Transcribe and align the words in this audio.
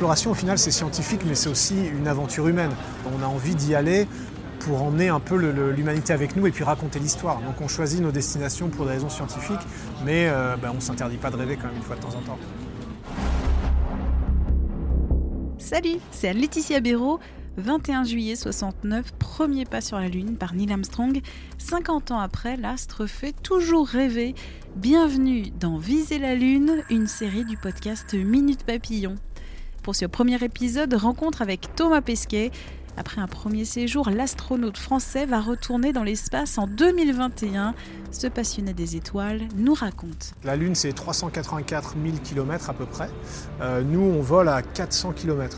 L'exploration, 0.00 0.30
au 0.30 0.34
final, 0.34 0.58
c'est 0.58 0.70
scientifique, 0.70 1.20
mais 1.26 1.34
c'est 1.34 1.50
aussi 1.50 1.74
une 1.74 2.08
aventure 2.08 2.48
humaine. 2.48 2.70
On 3.14 3.22
a 3.22 3.26
envie 3.26 3.54
d'y 3.54 3.74
aller 3.74 4.08
pour 4.60 4.82
emmener 4.82 5.10
un 5.10 5.20
peu 5.20 5.36
l'humanité 5.36 6.14
avec 6.14 6.36
nous 6.36 6.46
et 6.46 6.50
puis 6.52 6.64
raconter 6.64 6.98
l'histoire. 6.98 7.42
Donc 7.42 7.60
on 7.60 7.68
choisit 7.68 8.00
nos 8.00 8.10
destinations 8.10 8.70
pour 8.70 8.86
des 8.86 8.92
raisons 8.92 9.10
scientifiques, 9.10 9.60
mais 10.02 10.30
euh, 10.30 10.56
ben, 10.56 10.70
on 10.70 10.76
ne 10.76 10.80
s'interdit 10.80 11.18
pas 11.18 11.30
de 11.30 11.36
rêver 11.36 11.56
quand 11.56 11.66
même 11.66 11.76
une 11.76 11.82
fois 11.82 11.96
de 11.96 12.00
temps 12.00 12.16
en 12.16 12.22
temps. 12.22 12.38
Salut, 15.58 15.98
c'est 16.12 16.30
Anne-Laetitia 16.30 16.80
Béraud. 16.80 17.20
21 17.58 18.04
juillet 18.04 18.36
69, 18.36 19.12
premier 19.18 19.66
pas 19.66 19.82
sur 19.82 19.98
la 19.98 20.08
Lune 20.08 20.36
par 20.38 20.54
Neil 20.54 20.72
Armstrong. 20.72 21.20
50 21.58 22.10
ans 22.12 22.20
après, 22.20 22.56
l'astre 22.56 23.04
fait 23.04 23.34
toujours 23.42 23.86
rêver. 23.86 24.34
Bienvenue 24.76 25.50
dans 25.60 25.76
Viser 25.76 26.18
la 26.18 26.34
Lune, 26.34 26.84
une 26.88 27.06
série 27.06 27.44
du 27.44 27.58
podcast 27.58 28.14
Minute 28.14 28.64
Papillon. 28.64 29.16
Pour 29.82 29.94
ce 29.94 30.04
premier 30.04 30.42
épisode, 30.44 30.92
rencontre 30.92 31.40
avec 31.40 31.74
Thomas 31.74 32.02
Pesquet. 32.02 32.50
Après 32.98 33.22
un 33.22 33.26
premier 33.26 33.64
séjour, 33.64 34.10
l'astronaute 34.10 34.76
français 34.76 35.24
va 35.24 35.40
retourner 35.40 35.94
dans 35.94 36.02
l'espace 36.02 36.58
en 36.58 36.66
2021. 36.66 37.74
Ce 38.10 38.26
passionné 38.26 38.74
des 38.74 38.96
étoiles 38.96 39.40
nous 39.56 39.72
raconte. 39.72 40.34
La 40.44 40.56
Lune, 40.56 40.74
c'est 40.74 40.92
384 40.92 41.94
000 42.02 42.18
km 42.22 42.68
à 42.68 42.74
peu 42.74 42.84
près. 42.84 43.08
Euh, 43.62 43.82
nous, 43.82 44.02
on 44.02 44.20
vole 44.20 44.50
à 44.50 44.60
400 44.60 45.12
km. 45.12 45.56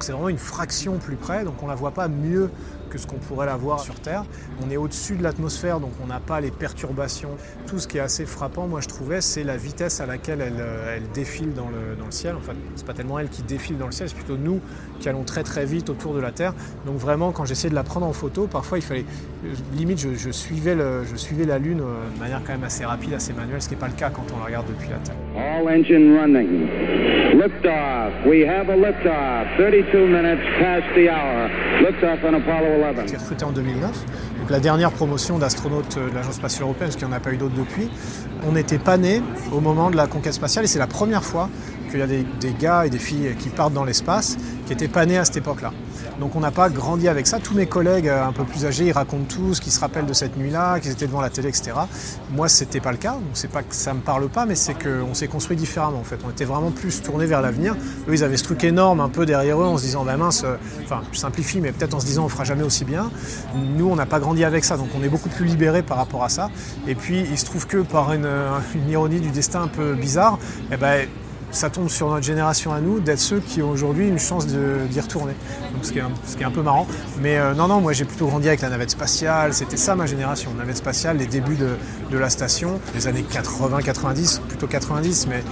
C'est 0.00 0.12
vraiment 0.12 0.30
une 0.30 0.38
fraction 0.38 0.96
plus 0.96 1.16
près, 1.16 1.44
donc 1.44 1.62
on 1.62 1.66
ne 1.66 1.70
la 1.70 1.76
voit 1.76 1.90
pas 1.90 2.08
mieux 2.08 2.50
que 2.88 2.98
ce 2.98 3.06
qu'on 3.06 3.16
pourrait 3.16 3.46
la 3.46 3.56
voir 3.56 3.80
sur 3.80 3.94
Terre. 4.00 4.24
On 4.64 4.70
est 4.70 4.76
au-dessus 4.76 5.16
de 5.16 5.22
l'atmosphère, 5.22 5.80
donc 5.80 5.92
on 6.02 6.06
n'a 6.06 6.20
pas 6.20 6.40
les 6.40 6.50
perturbations. 6.50 7.30
Tout 7.66 7.78
ce 7.78 7.88
qui 7.88 7.98
est 7.98 8.00
assez 8.00 8.26
frappant, 8.26 8.66
moi 8.66 8.80
je 8.80 8.88
trouvais, 8.88 9.20
c'est 9.20 9.44
la 9.44 9.56
vitesse 9.56 10.00
à 10.00 10.06
laquelle 10.06 10.40
elle, 10.40 10.60
euh, 10.60 10.96
elle 10.96 11.08
défile 11.10 11.52
dans 11.54 11.68
le, 11.68 11.96
dans 11.96 12.06
le 12.06 12.12
ciel. 12.12 12.34
Enfin, 12.36 12.52
c'est 12.76 12.86
pas 12.86 12.94
tellement 12.94 13.18
elle 13.18 13.28
qui 13.28 13.42
défile 13.42 13.78
dans 13.78 13.86
le 13.86 13.92
ciel, 13.92 14.08
c'est 14.08 14.14
plutôt 14.14 14.36
nous 14.36 14.60
qui 15.00 15.08
allons 15.08 15.24
très 15.24 15.42
très 15.42 15.64
vite 15.64 15.90
autour 15.90 16.14
de 16.14 16.20
la 16.20 16.32
Terre. 16.32 16.54
Donc 16.86 16.96
vraiment, 16.96 17.32
quand 17.32 17.44
j'essayais 17.44 17.70
de 17.70 17.74
la 17.74 17.84
prendre 17.84 18.06
en 18.06 18.12
photo, 18.12 18.46
parfois 18.46 18.78
il 18.78 18.82
fallait, 18.82 19.04
euh, 19.44 19.54
limite, 19.76 19.98
je 19.98 20.30
suivais 20.30 20.74
la 20.74 21.58
Lune 21.58 21.80
euh, 21.80 22.14
de 22.14 22.20
manière 22.20 22.40
quand 22.44 22.52
même 22.52 22.64
assez 22.64 22.84
rapide, 22.84 23.14
assez 23.14 23.32
manuelle, 23.32 23.62
ce 23.62 23.68
qui 23.68 23.74
n'est 23.74 23.80
pas 23.80 23.88
le 23.88 23.94
cas 23.94 24.10
quand 24.10 24.24
on 24.34 24.38
la 24.38 24.46
regarde 24.46 24.66
depuis 24.68 24.88
la 24.88 24.98
Terre. 24.98 25.14
All 25.36 25.68
engine 25.68 26.16
running. 26.16 26.68
Liftoff. 27.38 28.26
We 28.26 28.42
have 28.42 28.68
a 28.68 28.76
liftoff. 28.76 29.56
32 29.56 30.06
minutes 30.06 30.42
past 30.58 30.84
the 30.94 31.08
hour. 31.08 31.48
Liftoff 31.82 32.24
on 32.24 32.34
Apollo 32.34 32.77
11. 32.82 33.00
été 33.02 33.16
recruté 33.16 33.44
en 33.44 33.52
2009, 33.52 33.90
donc 34.40 34.50
la 34.50 34.60
dernière 34.60 34.90
promotion 34.90 35.38
d'astronaute 35.38 35.96
de 35.96 36.14
l'Agence 36.14 36.34
spatiale 36.34 36.64
européenne, 36.64 36.88
parce 36.88 36.96
qu'il 36.96 37.06
n'y 37.06 37.12
en 37.12 37.16
a 37.16 37.20
pas 37.20 37.32
eu 37.32 37.36
d'autres 37.36 37.54
depuis. 37.54 37.90
On 38.46 38.52
n'était 38.52 38.78
pas 38.78 38.96
nés 38.96 39.22
au 39.52 39.60
moment 39.60 39.90
de 39.90 39.96
la 39.96 40.06
conquête 40.06 40.34
spatiale 40.34 40.64
et 40.64 40.68
c'est 40.68 40.78
la 40.78 40.86
première 40.86 41.24
fois 41.24 41.48
qu'il 41.90 42.00
y 42.00 42.02
a 42.02 42.06
des, 42.06 42.24
des 42.40 42.52
gars 42.52 42.86
et 42.86 42.90
des 42.90 42.98
filles 42.98 43.34
qui 43.38 43.48
partent 43.48 43.72
dans 43.72 43.84
l'espace 43.84 44.36
qui 44.66 44.72
n'étaient 44.72 44.88
pas 44.88 45.06
nés 45.06 45.18
à 45.18 45.24
cette 45.24 45.38
époque-là. 45.38 45.72
Donc 46.20 46.36
on 46.36 46.40
n'a 46.40 46.50
pas 46.50 46.68
grandi 46.68 47.08
avec 47.08 47.26
ça. 47.26 47.38
Tous 47.38 47.54
mes 47.54 47.66
collègues 47.66 48.08
euh, 48.08 48.26
un 48.26 48.32
peu 48.32 48.44
plus 48.44 48.66
âgés, 48.66 48.86
ils 48.86 48.92
racontent 48.92 49.24
tout 49.28 49.54
ce 49.54 49.60
qu'ils 49.60 49.72
se 49.72 49.80
rappellent 49.80 50.06
de 50.06 50.12
cette 50.12 50.36
nuit-là, 50.36 50.80
qu'ils 50.80 50.92
étaient 50.92 51.06
devant 51.06 51.20
la 51.20 51.30
télé, 51.30 51.48
etc. 51.48 51.72
Moi, 52.30 52.48
c'était 52.48 52.80
pas 52.80 52.92
le 52.92 52.98
cas. 52.98 53.12
Donc 53.12 53.22
c'est 53.34 53.50
pas 53.50 53.62
que 53.62 53.74
ça 53.74 53.94
me 53.94 54.00
parle 54.00 54.28
pas, 54.28 54.46
mais 54.46 54.54
c'est 54.54 54.74
qu'on 54.74 55.14
s'est 55.14 55.28
construit 55.28 55.56
différemment 55.56 55.98
en 55.98 56.04
fait. 56.04 56.18
On 56.26 56.30
était 56.30 56.44
vraiment 56.44 56.70
plus 56.70 57.02
tourné 57.02 57.26
vers 57.26 57.40
l'avenir. 57.40 57.74
Eux, 58.08 58.14
ils 58.14 58.24
avaient 58.24 58.36
ce 58.36 58.44
truc 58.44 58.64
énorme 58.64 59.00
un 59.00 59.08
peu 59.08 59.26
derrière 59.26 59.60
eux 59.60 59.66
en 59.66 59.78
se 59.78 59.82
disant, 59.82 60.04
bah 60.04 60.16
mince, 60.16 60.42
euh, 60.44 60.56
enfin, 60.84 61.02
je 61.12 61.18
simplifie, 61.18 61.60
mais 61.60 61.72
peut-être 61.72 61.94
en 61.94 62.00
se 62.00 62.06
disant, 62.06 62.24
on 62.24 62.28
fera 62.28 62.44
jamais 62.44 62.62
aussi 62.62 62.84
bien. 62.84 63.10
Nous, 63.76 63.88
on 63.88 63.96
n'a 63.96 64.06
pas 64.06 64.20
grandi 64.20 64.44
avec 64.44 64.64
ça, 64.64 64.76
donc 64.76 64.88
on 64.98 65.02
est 65.02 65.08
beaucoup 65.08 65.28
plus 65.28 65.44
libérés 65.44 65.82
par 65.82 65.96
rapport 65.96 66.24
à 66.24 66.28
ça. 66.28 66.50
Et 66.86 66.94
puis, 66.94 67.20
il 67.30 67.38
se 67.38 67.44
trouve 67.44 67.66
que 67.66 67.78
par 67.78 68.12
une, 68.12 68.24
euh, 68.24 68.58
ironie 68.88 69.20
du 69.20 69.30
destin 69.30 69.62
un 69.62 69.68
peu 69.68 69.94
bizarre, 69.94 70.38
eh 70.72 70.76
ben, 70.76 71.08
ça 71.50 71.70
tombe 71.70 71.88
sur 71.88 72.10
notre 72.10 72.24
génération 72.24 72.72
à 72.72 72.80
nous 72.80 73.00
d'être 73.00 73.18
ceux 73.18 73.40
qui 73.40 73.62
ont 73.62 73.70
aujourd'hui 73.70 74.08
une 74.08 74.18
chance 74.18 74.46
d'y 74.46 75.00
retourner. 75.00 75.32
Donc, 75.72 75.84
ce, 75.84 75.92
qui 75.92 75.98
est 75.98 76.44
un, 76.44 76.50
peu 76.50 76.62
marrant. 76.62 76.86
Mais 77.22 77.38
euh, 77.38 77.54
non, 77.54 77.68
non, 77.68 77.80
moi 77.80 77.92
j'ai 77.92 78.04
plutôt 78.04 78.26
grandi 78.26 78.48
avec 78.48 78.60
la 78.60 78.70
navette 78.70 78.90
spatiale. 78.90 79.54
C'était 79.54 79.76
ça 79.76 79.94
ma 79.94 80.06
génération. 80.06 80.52
Navette 80.54 80.76
spatiale, 80.76 81.16
les 81.18 81.26
débuts 81.26 81.56
de, 81.56 82.18
la 82.18 82.30
station, 82.30 82.80
les 82.94 83.06
années 83.06 83.24
80-90, 83.30 84.40
plutôt 84.42 84.66
90, 84.66 85.28
mais, 85.28 85.42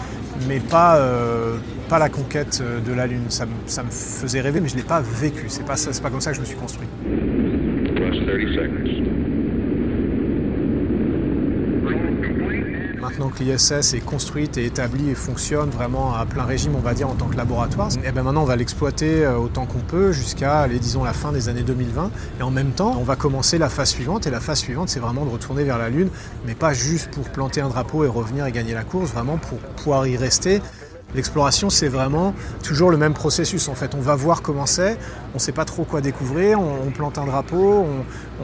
mais 0.49 0.61
pas, 0.61 0.97
euh, 0.97 1.57
pas 1.89 1.99
la 1.99 2.09
conquête 2.09 2.61
euh, 2.63 2.81
de 2.81 2.93
la 2.93 3.07
Lune. 3.07 3.25
Ça, 3.29 3.47
me- 3.47 3.91
faisait 3.91 4.41
rêver, 4.41 4.61
mais 4.61 4.69
je 4.69 4.75
ne 4.75 4.81
l'ai 4.81 4.87
pas 4.87 5.01
vécu. 5.01 5.47
C'est 5.49 5.65
pas, 5.65 5.75
pas 6.03 6.11
comme 6.11 6.21
ça 6.21 6.31
que 6.31 6.37
je 6.37 6.41
me 6.41 6.47
suis 6.47 6.57
construit. 6.57 6.89
Plus 7.05 8.57
30 8.57 9.06
Maintenant 13.17 13.33
que 13.35 13.43
l'ISS 13.43 13.95
est 13.95 14.05
construite 14.05 14.59
et 14.59 14.67
établie 14.67 15.09
et 15.09 15.15
fonctionne 15.15 15.71
vraiment 15.71 16.15
à 16.15 16.27
plein 16.27 16.45
régime, 16.45 16.75
on 16.77 16.81
va 16.81 16.93
dire, 16.93 17.09
en 17.09 17.15
tant 17.15 17.29
que 17.29 17.37
laboratoire, 17.39 17.89
et 18.05 18.13
ben 18.13 18.23
maintenant 18.23 18.43
on 18.43 18.47
va 18.47 18.57
l'exploiter 18.57 19.25
euh, 19.25 19.39
autant 19.39 19.65
qu'on 19.65 19.79
peut 19.79 20.13
jusqu'à, 20.13 20.69
la 20.69 21.13
fin 21.15 21.33
des 21.33 21.49
années 21.49 21.63
2020. 21.63 22.11
Et 22.39 22.43
en 22.43 22.51
même 22.51 22.73
temps, 22.73 22.95
on 23.01 23.05
va 23.05 23.17
commencer 23.17 23.57
la 23.57 23.71
phase 23.71 23.89
suivante. 23.89 24.27
Et 24.27 24.31
la 24.31 24.41
phase 24.41 24.59
suivante, 24.59 24.91
c'est 24.91 25.01
vraiment 25.01 25.25
de 25.25 25.31
retourner 25.31 25.65
vers 25.65 25.79
la 25.79 25.89
Lune, 25.89 26.11
mais 26.47 26.55
pas 26.55 26.75
juste 26.75 27.11
pour 27.11 27.25
planter 27.31 27.63
un 27.63 27.71
drapeau 27.71 28.05
et 28.05 28.09
revenir 28.09 28.45
et 28.45 28.53
gagner 28.53 28.75
la 28.75 28.85
course, 28.85 29.13
vraiment 29.13 29.39
pour 29.39 29.61
pouvoir 29.61 30.07
y 30.07 30.19
rester. 30.19 30.61
L'exploration, 31.17 31.71
c'est 31.71 31.89
vraiment 31.89 32.35
toujours 32.63 32.91
le 32.91 32.99
même 32.99 33.15
processus. 33.15 33.69
En 33.69 33.75
fait, 33.75 33.95
on 33.95 34.01
va 34.01 34.15
voir 34.15 34.43
comment 34.43 34.67
c'est, 34.67 34.99
on 35.33 35.37
ne 35.37 35.39
sait 35.39 35.51
pas 35.51 35.65
trop 35.65 35.85
quoi 35.85 36.03
découvrir, 36.03 36.61
on, 36.61 36.91
plante 36.91 37.17
un 37.17 37.25
drapeau, 37.25 37.87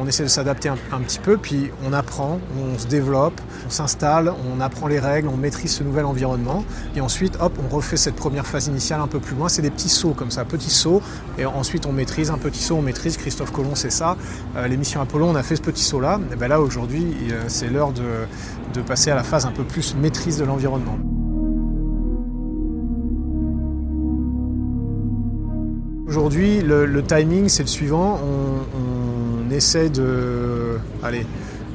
on, 0.01 0.07
essaie 0.07 0.23
de 0.23 0.29
s'adapter 0.29 0.71
un, 0.71 1.01
petit 1.01 1.19
peu, 1.19 1.37
puis 1.37 1.71
on 1.85 1.93
apprend, 1.93 2.41
on 2.59 2.79
se 2.79 2.87
développe, 2.87 3.39
on 3.67 3.71
s'installe, 3.71 4.33
on 4.51 4.61
apprend 4.61 4.87
les 4.87 4.99
règles, 4.99 5.29
on 5.29 5.37
maîtrise 5.37 5.75
ce 5.77 5.85
nouvel 5.85 6.07
environnement, 6.07 6.65
et 6.97 7.03
ensuite, 7.03 7.37
hop, 7.41 7.53
on 7.63 7.75
refait 7.75 7.99
cette 7.99 8.17
première 8.17 8.47
phase 8.47 8.69
initiale 8.69 9.01
un 9.03 9.07
peu 9.07 9.21
plus 9.21 9.37
loin. 9.37 9.51
C'est 9.51 9.63
des 9.63 9.71
petits 9.71 9.91
sauts 9.91 10.15
comme 10.15 10.31
ça, 10.31 10.47
petits 10.47 10.71
sauts, 10.71 11.03
et 11.37 11.45
ensuite 11.45 11.85
on 11.85 11.93
maîtrise 11.93 12.31
un 12.31 12.39
petit 12.39 12.63
saut, 12.63 12.77
on 12.77 12.83
maîtrise. 12.83 13.19
Christophe 13.19 13.53
Colomb, 13.53 13.75
c'est 13.75 13.91
ça. 13.91 14.17
Euh, 14.57 14.67
L'émission 14.67 15.03
Apollo, 15.03 15.27
on 15.27 15.35
a 15.35 15.43
fait 15.43 15.57
ce 15.57 15.63
petit 15.63 15.85
saut-là. 15.85 16.19
Et 16.33 16.37
ben 16.37 16.49
là, 16.49 16.59
aujourd'hui, 16.59 17.15
euh, 17.31 17.43
c'est 17.49 17.69
l'heure 17.69 17.93
de 17.93 18.81
passer 18.81 19.11
à 19.11 19.15
la 19.15 19.25
phase 19.25 19.45
un 19.45 19.53
peu 19.53 19.65
plus 19.65 19.95
maîtrise 19.95 20.39
de 20.39 20.45
l'environnement. 20.45 20.99
Aujourd'hui, 26.13 26.61
le, 26.61 27.03
timing, 27.03 27.49
c'est 27.49 27.63
le 27.63 27.71
suivant. 27.71 28.21
On, 28.23 29.47
on 29.47 29.51
essaie 29.51 29.89
de. 29.89 30.77
Allez, 31.03 31.25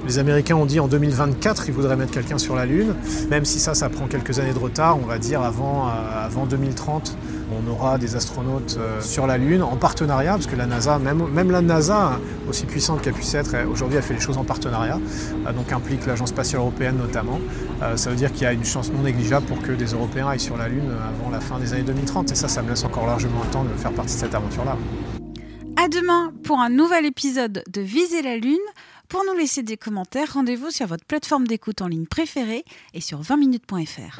les 0.06 0.20
Américains 0.20 0.56
ont 0.56 0.68
dit 0.68 0.80
en 0.80 0.88
2024, 0.88 1.64
ils 1.68 1.74
voudraient 1.74 1.96
mettre 1.96 2.12
quelqu'un 2.12 2.38
sur 2.38 2.56
la 2.56 2.68
Lune. 2.68 2.94
Même 3.32 3.46
si 3.46 3.60
ça, 3.60 3.74
ça 3.74 3.90
prend 3.90 4.06
quelques 4.06 4.38
années 4.38 4.54
de 4.54 4.60
retard, 4.60 5.00
on 5.02 5.08
va 5.08 5.18
dire 5.18 5.42
avant, 5.42 5.88
euh, 5.88 6.26
avant 6.26 6.46
2030, 6.46 7.18
on 7.52 7.70
aura 7.70 7.98
des 7.98 8.16
astronautes 8.16 8.78
euh, 8.80 9.02
sur 9.02 9.28
la 9.28 9.38
Lune 9.38 9.64
en 9.64 9.76
partenariat, 9.78 10.34
parce 10.34 10.48
que 10.48 10.56
la 10.56 10.66
NASA, 10.66 11.00
même, 11.00 11.52
la 11.52 11.62
NASA, 11.62 12.14
hein, 12.14 12.20
aussi 12.50 12.66
puissante 12.66 13.02
qu'elle 13.02 13.14
puisse 13.14 13.34
être, 13.34 13.56
aujourd'hui, 13.72 13.98
elle 13.98 14.04
fait 14.04 14.14
les 14.14 14.20
choses 14.20 14.38
en 14.38 14.44
partenariat, 14.44 15.00
euh, 15.46 15.54
donc 15.54 15.72
implique 15.72 16.06
l'Agence 16.06 16.30
spatiale 16.30 16.62
européenne 16.62 16.98
notamment. 16.98 17.40
Euh, 17.82 17.96
ça 17.98 18.10
veut 18.10 18.16
dire 18.16 18.32
qu'il 18.32 18.44
y 18.44 18.46
a 18.46 18.54
une 18.54 18.66
chance 18.66 18.92
non 18.92 19.04
négligeable 19.04 19.46
pour 19.46 19.62
que 19.62 19.72
des 19.72 19.94
Européens 19.94 20.28
aillent 20.28 20.40
sur 20.40 20.58
la 20.58 20.68
Lune 20.68 20.92
avant 20.92 21.30
la 21.30 21.40
fin 21.40 21.60
des 21.60 21.74
années 21.74 21.84
2030. 21.84 22.32
Et 22.32 22.36
ça, 22.36 22.48
ça 22.48 22.62
me 22.62 22.70
laisse 22.70 22.84
encore 22.84 23.06
largement 23.06 23.42
le 23.44 23.50
temps 23.50 23.64
de 23.64 23.70
faire 23.70 23.92
partie 23.92 24.16
de 24.16 24.20
cette 24.20 24.36
aventure-là. 24.36 24.78
À 25.76 25.88
demain 25.90 26.34
pour 26.44 26.60
un 26.60 26.70
nouvel 26.70 27.06
épisode 27.06 27.64
de 27.72 27.82
Viser 27.82 28.22
la 28.22 28.38
Lune. 28.38 28.58
Pour 29.10 29.24
nous 29.24 29.38
laisser 29.40 29.64
des 29.64 29.78
commentaires, 29.78 30.34
rendez-vous 30.34 30.70
sur 30.70 30.88
votre 30.88 31.06
plateforme 31.06 31.48
d'écoute 31.48 31.82
en 31.82 31.88
ligne 31.88 32.08
préférée 32.08 32.66
et 32.94 33.00
sur 33.00 33.22
20minutes.fr. 33.22 34.20